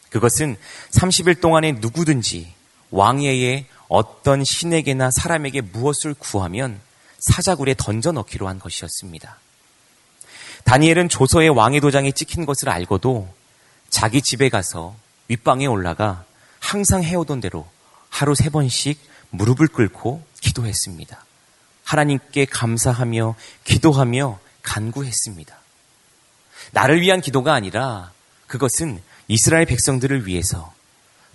그것은 0.10 0.56
30일 0.92 1.42
동안에 1.42 1.74
누구든지 1.74 2.54
왕예에 2.92 3.66
어떤 3.88 4.44
신에게나 4.44 5.10
사람에게 5.12 5.62
무엇을 5.62 6.14
구하면 6.14 6.80
사자굴에 7.20 7.76
던져 7.78 8.12
넣기로 8.12 8.48
한 8.48 8.60
것이었습니다. 8.60 9.38
다니엘은 10.66 11.10
조서의 11.10 11.50
왕의 11.50 11.82
도장에 11.82 12.12
찍힌 12.12 12.46
것을 12.46 12.70
알고도 12.70 13.28
자기 13.90 14.22
집에 14.22 14.50
가서 14.50 14.96
윗방에 15.28 15.66
올라가 15.66 16.26
항상 16.60 17.04
해오던 17.04 17.42
대로 17.42 17.68
하루 18.24 18.36
세 18.36 18.48
번씩 18.50 19.02
무릎을 19.32 19.68
꿇고 19.68 20.24
기도했습니다. 20.40 21.26
하나님께 21.84 22.46
감사하며 22.46 23.36
기도하며 23.66 24.40
간구했습니다. 24.62 25.54
나를 26.72 27.02
위한 27.02 27.20
기도가 27.20 27.54
아니라 27.54 28.14
그것은 28.48 29.02
이스라엘 29.28 29.66
백성들을 29.66 30.26
위해서 30.26 30.74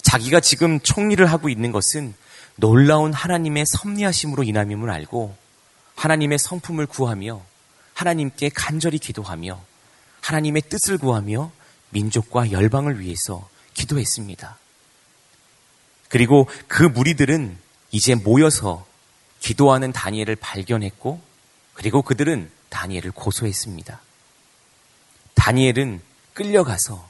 자기가 0.01 0.41
지금 0.41 0.81
총리를 0.81 1.25
하고 1.31 1.51
있는 1.51 1.73
것은 1.73 2.15
놀라운 2.57 3.13
하나님의 3.13 3.67
섭리하심으로 3.67 4.45
인함임을 4.45 4.91
알고 4.91 5.37
하나님의 5.95 6.39
성품을 6.39 6.87
구하며 6.87 7.43
하나님께 7.93 8.49
간절히 8.55 8.99
기도하며 8.99 9.61
하나님의 10.23 10.63
뜻을 10.71 10.97
구하며 10.97 11.53
민족과 11.91 12.51
열방을 12.51 12.99
위해서 12.99 13.47
기도했습니다. 13.75 14.57
그리고 16.09 16.49
그 16.67 16.83
무리들은 16.83 17.59
이제 17.91 18.15
모여서 18.15 18.87
기도하는 19.41 19.93
다니엘을 19.93 20.37
발견했고 20.37 21.21
그리고 21.75 22.03
그들은 22.03 22.51
다니엘을 22.71 23.13
고소했습니다. 23.13 24.01
다니엘은 25.35 26.03
끌려가서 26.35 27.09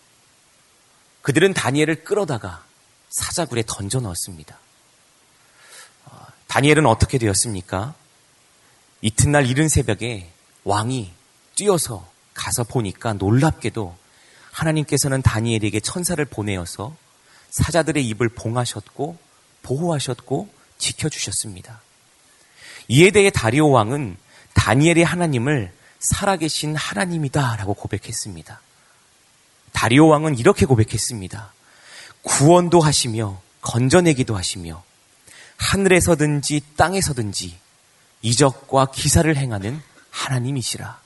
그들은 1.22 1.54
다니엘을 1.54 2.04
끌어다가 2.04 2.64
사자굴에 3.11 3.64
던져 3.66 4.00
넣었습니다. 4.00 4.58
어, 6.06 6.26
다니엘은 6.46 6.87
어떻게 6.87 7.18
되었습니까? 7.18 7.94
이튿날 9.00 9.46
이른 9.46 9.68
새벽에 9.68 10.30
왕이 10.64 11.12
뛰어서 11.54 12.08
가서 12.34 12.64
보니까 12.64 13.14
놀랍게도 13.14 13.96
하나님께서는 14.52 15.22
다니엘에게 15.22 15.80
천사를 15.80 16.22
보내어서 16.24 16.96
사자들의 17.50 18.06
입을 18.08 18.28
봉하셨고 18.28 19.18
보호하셨고 19.62 20.48
지켜주셨습니다. 20.78 21.80
이에 22.88 23.11
대해 23.11 23.30
다리오 23.30 23.70
왕은 23.70 24.16
다니엘의 24.54 25.04
하나님을 25.04 25.72
살아계신 26.00 26.76
하나님이다라고 26.76 27.74
고백했습니다. 27.74 28.61
다리오 29.72 30.08
왕은 30.08 30.38
이렇게 30.38 30.66
고백했습니다. 30.66 31.52
구원도 32.22 32.80
하시며 32.80 33.40
건져내기도 33.61 34.37
하시며 34.37 34.82
하늘에서든지 35.56 36.62
땅에서든지 36.76 37.58
이적과 38.22 38.87
기사를 38.87 39.37
행하는 39.37 39.82
하나님이시라. 40.11 41.00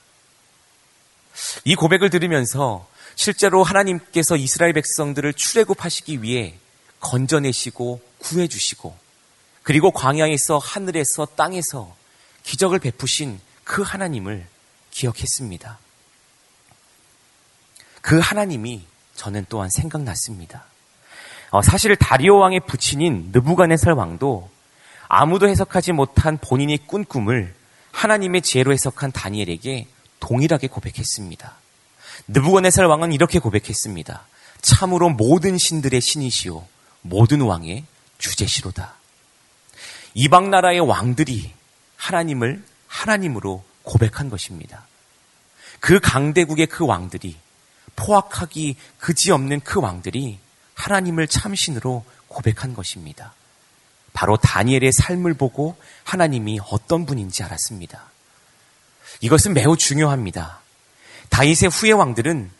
이 1.65 1.75
고백을 1.75 2.09
들으면서 2.09 2.87
실제로 3.15 3.63
하나님께서 3.63 4.35
이스라엘 4.35 4.73
백성들을 4.73 5.33
출애굽하시기 5.33 6.21
위해 6.21 6.55
건져내시고 6.99 8.01
구해주시고 8.19 8.95
그리고 9.63 9.91
광야에서 9.91 10.57
하늘에서 10.57 11.25
땅에서 11.35 11.95
기적을 12.43 12.79
베푸신 12.79 13.39
그 13.63 13.81
하나님을 13.81 14.45
기억했습니다. 14.91 15.79
그 18.01 18.19
하나님이 18.19 18.85
저는 19.15 19.45
또한 19.47 19.69
생각났습니다. 19.69 20.65
어, 21.51 21.61
사실 21.61 21.95
다리오 21.95 22.37
왕의 22.39 22.61
부친인 22.67 23.29
느부갓네살 23.31 23.93
왕도 23.93 24.49
아무도 25.07 25.47
해석하지 25.47 25.93
못한 25.93 26.37
본인이 26.37 26.77
꾼 26.85 27.05
꿈을 27.05 27.53
하나님의 27.91 28.41
지혜로 28.41 28.73
해석한 28.73 29.11
다니엘에게 29.11 29.87
동일하게 30.19 30.67
고백했습니다. 30.67 31.62
느부갓네살 32.27 32.85
왕은 32.85 33.13
이렇게 33.13 33.39
고백했습니다. 33.39 34.25
참으로 34.61 35.09
모든 35.09 35.57
신들의 35.57 35.99
신이시오 36.01 36.65
모든 37.01 37.41
왕의 37.41 37.85
주제시로다. 38.17 38.95
이방 40.13 40.49
나라의 40.49 40.79
왕들이 40.79 41.51
하나님을 41.97 42.63
하나님으로 42.87 43.63
고백한 43.83 44.29
것입니다. 44.29 44.85
그 45.79 45.99
강대국의 45.99 46.67
그 46.67 46.85
왕들이 46.85 47.35
포악하기 47.95 48.77
그지없는 48.99 49.59
그 49.61 49.79
왕들이 49.79 50.39
하나님을 50.75 51.27
참신으로 51.27 52.05
고백한 52.27 52.73
것입니다. 52.73 53.33
바로 54.13 54.37
다니엘의 54.37 54.91
삶을 54.93 55.33
보고 55.33 55.75
하나님이 56.03 56.59
어떤 56.71 57.05
분인지 57.05 57.43
알았습니다. 57.43 58.11
이것은 59.21 59.53
매우 59.53 59.75
중요합니다. 59.75 60.62
다윗의 61.33 61.69
후예 61.69 61.93
왕들은 61.93 62.51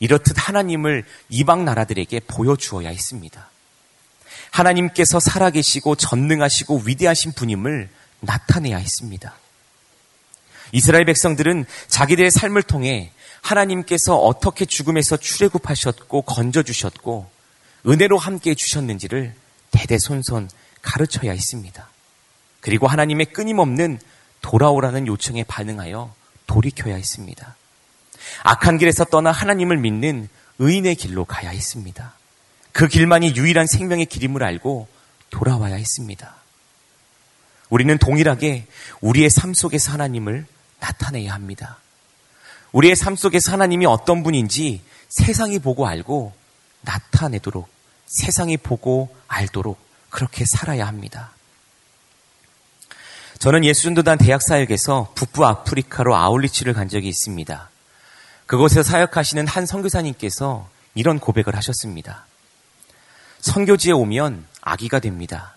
이렇듯 0.00 0.34
하나님을 0.36 1.04
이방 1.28 1.64
나라들에게 1.64 2.20
보여주어야 2.26 2.88
했습니다. 2.88 3.48
하나님께서 4.50 5.20
살아계시고 5.20 5.94
전능하시고 5.94 6.82
위대하신 6.86 7.32
분임을 7.34 7.88
나타내야 8.18 8.78
했습니다. 8.78 9.36
이스라엘 10.72 11.04
백성들은 11.04 11.66
자기들의 11.86 12.32
삶을 12.32 12.64
통해 12.64 13.12
하나님께서 13.42 14.16
어떻게 14.16 14.64
죽음에서 14.64 15.16
출애굽하셨고 15.16 16.22
건져주셨고 16.22 17.30
은혜로 17.86 18.18
함께 18.18 18.50
해주셨는지를 18.50 19.34
대대손손 19.70 20.50
가르쳐야 20.82 21.30
했습니다. 21.30 21.88
그리고 22.60 22.88
하나님의 22.88 23.26
끊임없는 23.26 24.00
돌아오라는 24.42 25.06
요청에 25.06 25.44
반응하여 25.44 26.12
돌이켜야 26.48 26.96
했습니다. 26.96 27.54
악한 28.42 28.78
길에서 28.78 29.04
떠나 29.04 29.30
하나님을 29.32 29.76
믿는 29.78 30.28
의인의 30.58 30.94
길로 30.96 31.24
가야 31.24 31.50
했습니다. 31.50 32.14
그 32.72 32.86
길만이 32.86 33.34
유일한 33.34 33.66
생명의 33.66 34.06
길임을 34.06 34.42
알고 34.42 34.88
돌아와야 35.30 35.74
했습니다. 35.74 36.34
우리는 37.68 37.96
동일하게 37.98 38.66
우리의 39.00 39.30
삶 39.30 39.54
속에서 39.54 39.92
하나님을 39.92 40.46
나타내야 40.80 41.32
합니다. 41.32 41.78
우리의 42.72 42.96
삶 42.96 43.16
속에서 43.16 43.52
하나님이 43.52 43.86
어떤 43.86 44.22
분인지 44.22 44.82
세상이 45.08 45.58
보고 45.58 45.86
알고 45.86 46.32
나타내도록 46.82 47.68
세상이 48.06 48.56
보고 48.56 49.14
알도록 49.28 49.78
그렇게 50.10 50.44
살아야 50.46 50.86
합니다. 50.86 51.32
저는 53.38 53.64
예수전도단 53.64 54.18
대학 54.18 54.42
사역에서 54.42 55.12
북부 55.14 55.46
아프리카로 55.46 56.14
아울리치를 56.14 56.74
간 56.74 56.88
적이 56.88 57.08
있습니다. 57.08 57.70
그곳에서 58.50 58.82
사역하시는 58.82 59.46
한 59.46 59.64
선교사님께서 59.64 60.68
이런 60.96 61.20
고백을 61.20 61.54
하셨습니다. 61.54 62.26
선교지에 63.38 63.92
오면 63.92 64.44
아기가 64.60 64.98
됩니다. 64.98 65.54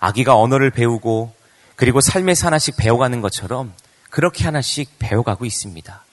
아기가 0.00 0.36
언어를 0.36 0.72
배우고 0.72 1.32
그리고 1.76 2.00
삶에서 2.00 2.48
하나씩 2.48 2.76
배워가는 2.76 3.20
것처럼 3.20 3.72
그렇게 4.10 4.42
하나씩 4.42 4.98
배워가고 4.98 5.44
있습니다. 5.44 6.04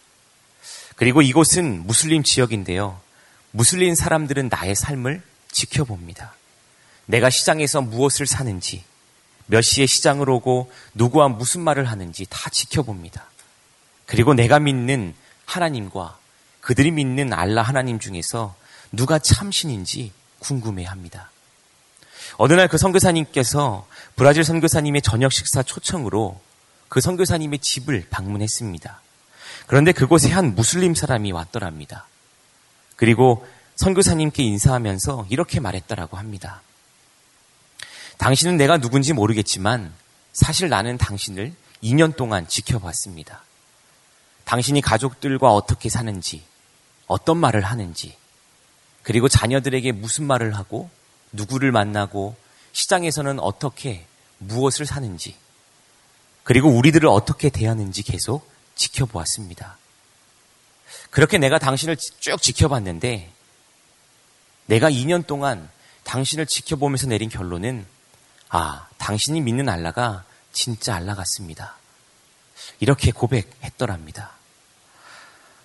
그리고 0.97 1.23
이곳은 1.23 1.87
무슬림 1.87 2.21
지역인데요. 2.21 2.99
무슬림 3.49 3.95
사람들은 3.95 4.49
나의 4.51 4.75
삶을 4.75 5.23
지켜봅니다. 5.51 6.35
내가 7.07 7.31
시장에서 7.31 7.81
무엇을 7.81 8.27
사는지, 8.27 8.83
몇 9.47 9.61
시에 9.61 9.87
시장을 9.87 10.29
오고 10.29 10.71
누구와 10.93 11.29
무슨 11.29 11.61
말을 11.61 11.85
하는지 11.85 12.27
다 12.29 12.51
지켜봅니다. 12.51 13.25
그리고 14.05 14.35
내가 14.35 14.59
믿는 14.59 15.15
하나님과 15.45 16.17
그들이 16.61 16.91
믿는 16.91 17.33
알라 17.33 17.61
하나님 17.61 17.99
중에서 17.99 18.55
누가 18.91 19.19
참신인지 19.19 20.11
궁금해 20.39 20.85
합니다. 20.85 21.31
어느 22.37 22.53
날 22.53 22.67
그 22.67 22.77
선교사님께서 22.77 23.85
브라질 24.15 24.43
선교사님의 24.43 25.01
저녁 25.01 25.31
식사 25.31 25.61
초청으로 25.61 26.39
그 26.89 27.01
선교사님의 27.01 27.59
집을 27.59 28.07
방문했습니다. 28.09 29.01
그런데 29.67 29.91
그곳에 29.91 30.31
한 30.31 30.55
무슬림 30.55 30.95
사람이 30.95 31.31
왔더랍니다. 31.31 32.07
그리고 32.95 33.45
선교사님께 33.75 34.43
인사하면서 34.43 35.27
이렇게 35.29 35.59
말했다라고 35.59 36.17
합니다. 36.17 36.61
당신은 38.17 38.57
내가 38.57 38.77
누군지 38.77 39.13
모르겠지만 39.13 39.91
사실 40.33 40.69
나는 40.69 40.97
당신을 40.97 41.53
2년 41.83 42.15
동안 42.15 42.47
지켜봤습니다. 42.47 43.43
당신이 44.45 44.81
가족들과 44.81 45.53
어떻게 45.53 45.89
사는지, 45.89 46.43
어떤 47.07 47.37
말을 47.37 47.61
하는지, 47.61 48.17
그리고 49.01 49.27
자녀들에게 49.27 49.91
무슨 49.91 50.25
말을 50.25 50.55
하고, 50.55 50.89
누구를 51.31 51.71
만나고, 51.71 52.35
시장에서는 52.71 53.39
어떻게 53.39 54.05
무엇을 54.39 54.85
사는지, 54.85 55.35
그리고 56.43 56.69
우리들을 56.69 57.07
어떻게 57.07 57.49
대하는지 57.49 58.03
계속 58.03 58.49
지켜보았습니다. 58.75 59.77
그렇게 61.09 61.37
내가 61.37 61.59
당신을 61.59 61.97
쭉 62.19 62.41
지켜봤는데, 62.41 63.31
내가 64.65 64.89
2년 64.89 65.25
동안 65.25 65.69
당신을 66.03 66.45
지켜보면서 66.47 67.07
내린 67.07 67.29
결론은 67.29 67.85
아, 68.49 68.87
당신이 68.97 69.41
믿는 69.41 69.67
알라가 69.67 70.25
진짜 70.51 70.95
알라 70.95 71.15
같습니다. 71.15 71.75
이렇게 72.79 73.11
고백했더랍니다. 73.11 74.31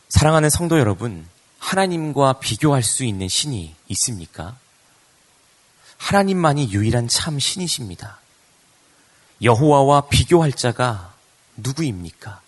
사랑하는 0.09 0.51
성도 0.51 0.79
여러분, 0.79 1.27
하나님과 1.59 2.35
비교할 2.35 2.83
수 2.83 3.05
있는 3.05 3.29
신이 3.29 3.75
있습니까? 3.89 4.57
하나님만이 5.99 6.73
유일한 6.73 7.09
참 7.09 7.39
신이십니다. 7.39 8.19
여호와와 9.43 10.09
비교할 10.09 10.53
자가 10.53 11.15
누구입니까? 11.57 12.41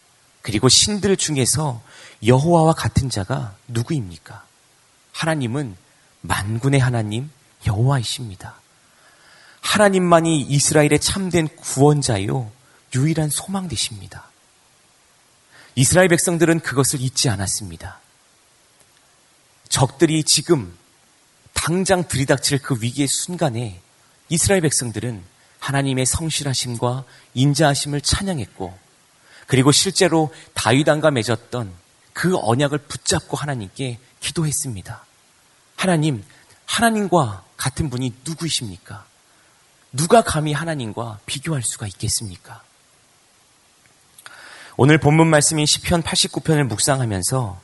그리고 0.43 0.69
신들 0.69 1.17
중에서 1.17 1.83
여호와와 2.25 2.73
같은 2.73 3.11
자가 3.11 3.55
누구입니까? 3.69 4.45
하나님은 5.13 5.77
만군의 6.23 6.81
하나님 6.81 7.31
여호와이십니다. 7.67 8.55
하나님만이 9.61 10.41
이스라엘의 10.43 11.01
참된 11.01 11.49
구원자요, 11.49 12.51
유일한 12.95 13.29
소망 13.29 13.69
되십니다. 13.69 14.30
이스라엘 15.81 16.09
백성들은 16.09 16.61
그것을 16.61 17.01
잊지 17.01 17.31
않았습니다. 17.31 18.01
적들이 19.71 20.25
지금 20.25 20.77
당장 21.55 22.07
들이닥칠 22.07 22.59
그 22.59 22.77
위기의 22.83 23.09
순간에 23.09 23.81
이스라엘 24.29 24.61
백성들은 24.61 25.25
하나님의 25.59 26.05
성실하심과 26.05 27.05
인자하심을 27.33 28.03
찬양했고 28.03 28.79
그리고 29.47 29.73
실제로 29.73 30.35
다윗왕과 30.53 31.13
맺었던 31.13 31.73
그 32.13 32.37
언약을 32.37 32.77
붙잡고 32.81 33.39
하나님께 33.39 34.01
기도했습니다. 34.21 35.07
하나님, 35.77 36.23
하나님과 36.67 37.43
같은 37.57 37.89
분이 37.89 38.17
누구이십니까? 38.27 39.07
누가 39.93 40.21
감히 40.21 40.53
하나님과 40.53 41.21
비교할 41.25 41.63
수가 41.65 41.87
있겠습니까? 41.87 42.63
오늘 44.77 44.99
본문 44.99 45.27
말씀인 45.27 45.67
시편 45.67 46.03
89편을 46.03 46.65
묵상하면서 46.65 47.61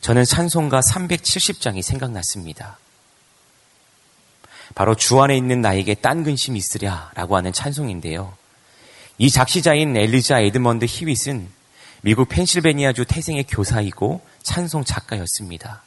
저는 0.00 0.24
찬송가 0.24 0.80
370장이 0.80 1.82
생각났습니다. 1.82 2.78
바로 4.74 4.94
주 4.94 5.20
안에 5.20 5.36
있는 5.36 5.60
나에게 5.60 5.94
딴 5.94 6.24
근심이 6.24 6.58
있으랴라고 6.58 7.36
하는 7.36 7.52
찬송인데요. 7.52 8.36
이 9.18 9.30
작시자인 9.30 9.96
엘리자 9.96 10.40
에드먼드 10.40 10.84
히윗은 10.88 11.48
미국 12.02 12.28
펜실베니아주 12.28 13.04
태생의 13.06 13.44
교사이고 13.44 14.20
찬송 14.42 14.84
작가였습니다. 14.84 15.82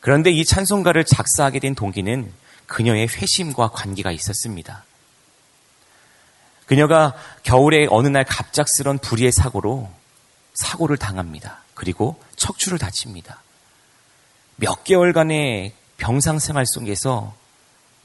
그런데 0.00 0.30
이 0.30 0.44
찬송가를 0.44 1.04
작사하게 1.04 1.58
된 1.58 1.74
동기는 1.74 2.30
그녀의 2.66 3.08
회심과 3.08 3.68
관계가 3.68 4.12
있었습니다. 4.12 4.84
그녀가 6.66 7.14
겨울에 7.42 7.86
어느 7.90 8.08
날 8.08 8.24
갑작스런 8.24 8.98
불의의 8.98 9.32
사고로 9.32 9.90
사고를 10.54 10.96
당합니다. 10.96 11.62
그리고 11.74 12.20
척추를 12.36 12.78
다칩니다. 12.78 13.40
몇 14.56 14.84
개월간의 14.84 15.72
병상 15.96 16.38
생활 16.38 16.64
속에서 16.66 17.34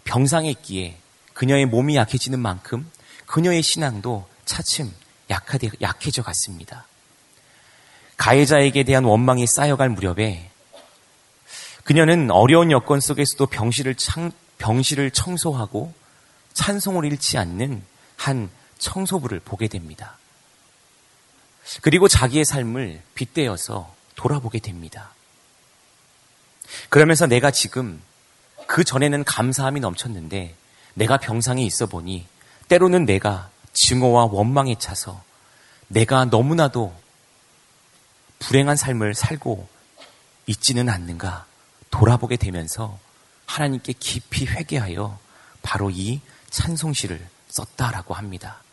병상에 0.04 0.50
있기에 0.52 0.98
그녀의 1.34 1.66
몸이 1.66 1.96
약해지는 1.96 2.40
만큼 2.40 2.90
그녀의 3.26 3.64
신앙도 3.64 4.28
차츰 4.46 4.92
약하되, 5.30 5.70
약해져 5.82 6.22
갔습니다. 6.24 6.86
가해자에게 8.18 8.84
대한 8.84 9.06
원망이 9.06 9.48
쌓여갈 9.48 9.90
무렵에 9.90 10.52
그녀는 11.84 12.30
어려운 12.30 12.70
여건 12.70 13.00
속에서도 13.00 13.46
병실을, 13.48 13.96
창, 13.96 14.32
병실을 14.60 15.12
청소하고 15.12 15.94
찬송을 16.54 17.06
잃지 17.06 17.38
않는 17.38 17.82
한 18.22 18.52
청소부를 18.78 19.40
보게 19.40 19.68
됩니다. 19.68 20.16
그리고 21.82 22.08
자기의 22.08 22.46
삶을 22.46 23.02
빗대어서 23.16 23.96
돌아보게 24.16 24.60
됩니다. 24.60 25.10
그러면서 26.90 27.26
내가 27.26 27.50
지금 27.50 28.00
그 28.68 28.84
전에는 28.84 29.24
감사함이 29.24 29.80
넘쳤는데 29.80 30.56
내가 30.94 31.18
병상에 31.18 31.64
있어 31.64 31.88
보니 31.88 32.28
때로는 32.68 33.06
내가 33.06 33.50
증오와 33.74 34.26
원망에 34.26 34.76
차서 34.78 35.24
내가 35.88 36.26
너무나도 36.26 36.94
불행한 38.38 38.76
삶을 38.76 39.16
살고 39.16 39.68
있지는 40.46 40.90
않는가 40.90 41.48
돌아보게 41.90 42.38
되면서 42.38 43.00
하나님께 43.48 43.94
깊이 43.94 44.46
회개하여 44.46 45.18
바로 45.64 45.90
이 45.90 46.22
찬송시를 46.52 47.31
썼다라고 47.52 48.14
합니다. 48.14 48.64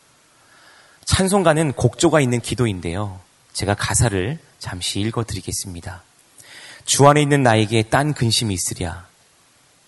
찬송가는 1.05 1.73
곡조가 1.73 2.21
있는 2.21 2.41
기도인데요. 2.41 3.21
제가 3.53 3.75
가사를 3.75 4.39
잠시 4.59 5.01
읽어 5.01 5.25
드리겠습니다. 5.25 6.03
주 6.85 7.07
안에 7.07 7.21
있는 7.23 7.43
나에게 7.43 7.85
딴 7.85 8.15
근심이 8.15 8.55
있으랴. 8.55 9.07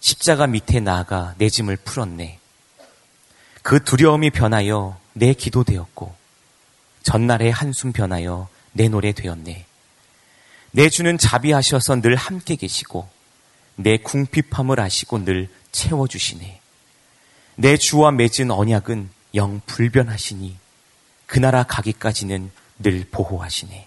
십자가 0.01 0.47
밑에 0.47 0.81
나아가 0.81 1.35
내 1.39 1.49
짐을 1.49 1.77
풀었네. 1.77 2.39
그 3.63 3.85
두려움이 3.85 4.31
변하여 4.31 4.99
내 5.13 5.35
기도 5.35 5.65
되었고, 5.65 6.15
전날의 7.03 7.51
한숨 7.51 7.93
변하여 7.93 8.49
내 8.73 8.89
노래 8.89 9.13
되었네. 9.13 9.67
내 10.73 10.89
주는 10.89 11.19
자비하셔서 11.19 12.01
늘 12.01 12.17
함께 12.17 12.57
계시고, 12.57 13.09
내 13.77 13.97
궁핍함을 13.99 14.81
아시고 14.81 15.25
늘 15.25 15.49
채워주시네. 15.73 16.60
내 17.57 17.77
주와 17.77 18.11
맺은 18.11 18.51
언약은 18.51 19.11
영 19.35 19.61
불변하시니 19.67 20.57
그 21.27 21.39
나라 21.39 21.63
가기까지는 21.63 22.51
늘 22.79 23.07
보호하시네. 23.11 23.87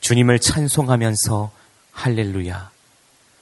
주님을 0.00 0.40
찬송하면서 0.40 1.50
할렐루야, 1.92 2.70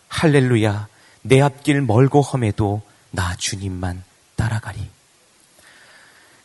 할렐루야, 0.08 0.88
내 1.22 1.40
앞길 1.40 1.80
멀고 1.82 2.20
험해도 2.20 2.82
나 3.10 3.34
주님만 3.36 4.04
따라가리. 4.36 4.88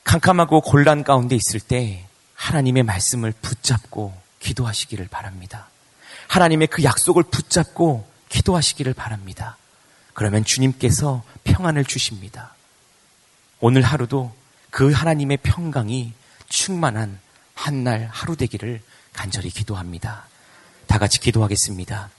캄캄하고 0.04 0.62
곤란 0.62 1.04
가운데 1.04 1.36
있을 1.36 1.60
때 1.60 2.06
하나님의 2.36 2.84
말씀을 2.84 3.34
붙잡고 3.42 4.14
기도하시기를 4.40 5.08
바랍니다. 5.08 5.70
하나님의 6.28 6.68
그 6.68 6.84
약속을 6.84 7.24
붙잡고 7.24 8.08
기도하시기를 8.30 8.94
바랍니다. 8.94 9.58
그러면 10.14 10.44
주님께서 10.44 11.24
평안을 11.44 11.86
주십니다. 11.86 12.53
오늘 13.66 13.82
하루도 13.82 14.34
그 14.72 14.92
하나님의 14.92 15.38
평강이 15.38 16.12
충만한 16.50 17.18
한 17.54 17.86
날 17.86 18.10
하루 18.12 18.36
되기를 18.36 18.82
간절히 19.14 19.50
기도합니다. 19.50 20.26
다 20.86 20.98
같이 21.00 21.22
기도하겠습니다. 21.22 22.10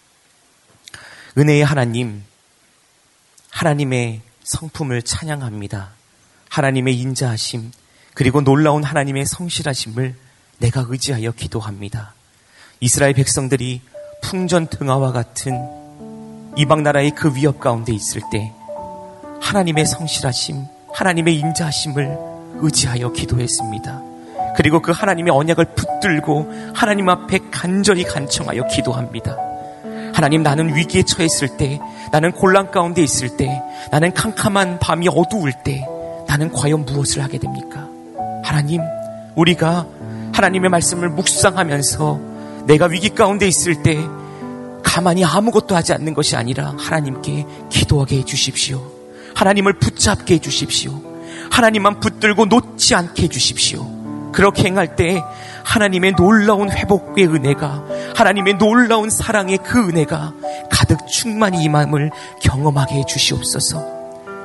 은혜의 1.37 1.63
하나님, 1.63 2.25
하나님의 3.51 4.23
성품을 4.43 5.03
찬양합니다. 5.03 5.91
하나님의 6.49 6.99
인자하심, 6.99 7.73
그리고 8.15 8.41
놀라운 8.41 8.83
하나님의 8.83 9.27
성실하심을 9.27 10.15
내가 10.61 10.87
의지하여 10.89 11.33
기도합니다. 11.33 12.15
이스라엘 12.81 13.13
백성들이 13.13 13.83
풍전 14.23 14.69
등화와 14.69 15.13
같은 15.13 15.53
이방 16.57 16.83
나라의 16.85 17.11
그 17.11 17.37
위협 17.37 17.61
가운데 17.61 17.93
있을 17.93 18.23
때 18.33 18.51
하나님의 19.43 19.85
성실하심, 19.85 20.73
하나님의 20.95 21.35
인자하심을 21.37 22.19
의지하여 22.61 23.13
기도했습니다. 23.13 24.03
그리고 24.57 24.81
그 24.81 24.93
하나님의 24.93 25.33
언약을 25.33 25.65
붙들고 25.75 26.53
하나님 26.73 27.09
앞에 27.09 27.41
간절히 27.51 28.05
간청하여 28.05 28.69
기도합니다. 28.69 29.37
하나님 30.13 30.45
나는 30.45 30.77
위기에 30.77 31.03
처했을 31.03 31.57
때, 31.57 31.81
나는 32.13 32.31
곤란 32.31 32.71
가운데 32.71 33.03
있을 33.03 33.37
때, 33.37 33.61
나는 33.91 34.15
캄캄한 34.15 34.79
밤이 34.79 35.09
어두울 35.09 35.53
때, 35.65 35.85
나는 36.29 36.53
과연 36.53 36.85
무엇을 36.85 37.23
하게 37.23 37.39
됩니까? 37.39 37.89
하나님, 38.45 38.81
우리가 39.35 39.87
하나님의 40.33 40.71
말씀을 40.71 41.09
묵상하면서 41.09 42.21
내가 42.67 42.87
위기 42.87 43.09
가운데 43.09 43.49
있을 43.49 43.83
때 43.83 43.99
가만히 44.85 45.25
아무것도 45.25 45.75
하지 45.75 45.93
않는 45.93 46.15
것이 46.15 46.37
아니라 46.37 46.75
하나님께 46.79 47.45
기도하게 47.69 48.19
해주십시오. 48.19 48.94
하나님을 49.35 49.75
붙잡게 49.75 50.35
해주십시오. 50.35 51.01
하나님만 51.51 52.01
붙들고 52.01 52.47
놓지 52.47 52.95
않게 52.95 53.25
해주십시오. 53.25 54.33
그렇게 54.33 54.65
행할 54.65 54.97
때 54.97 55.23
하나님의 55.65 56.13
놀라운 56.17 56.71
회복의 56.71 57.27
은혜가 57.27 57.85
하나님의 58.17 58.55
놀라운 58.59 59.09
사랑의 59.11 59.59
그 59.65 59.89
은혜가 59.89 60.35
가득 60.71 60.99
충만히 61.07 61.63
이 61.63 61.69
마음을 61.69 62.11
경험하게 62.43 62.97
해주시옵소서. 62.97 63.95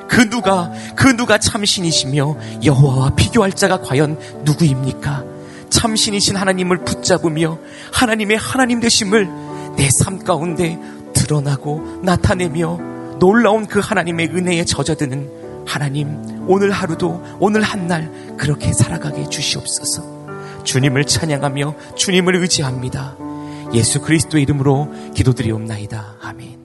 그 0.07 0.29
누가 0.29 0.71
그 0.95 1.15
누가 1.15 1.37
참신이시며 1.37 2.35
여호와와 2.63 3.11
비교할 3.15 3.53
자가 3.53 3.81
과연 3.81 4.19
누구입니까? 4.43 5.23
참신이신 5.69 6.35
하나님을 6.35 6.83
붙잡으며 6.83 7.57
하나님의 7.93 8.37
하나님 8.37 8.79
되심을 8.79 9.27
내 9.75 9.89
삶 10.03 10.19
가운데 10.23 10.77
드러나고 11.13 12.01
나타내며 12.03 12.98
놀라운 13.19 13.65
그 13.67 13.79
하나님의 13.79 14.27
은혜에 14.27 14.65
젖어드는 14.65 15.65
하나님 15.67 16.17
오늘 16.47 16.71
하루도 16.71 17.37
오늘 17.39 17.61
한 17.61 17.87
날 17.87 18.11
그렇게 18.37 18.71
살아가게 18.73 19.21
해주시옵소서. 19.23 20.63
주님을 20.63 21.05
찬양하며 21.05 21.95
주님을 21.95 22.35
의지합니다. 22.35 23.15
예수 23.73 24.01
그리스도의 24.01 24.43
이름으로 24.43 24.89
기도드리옵나이다. 25.15 26.17
아멘 26.21 26.58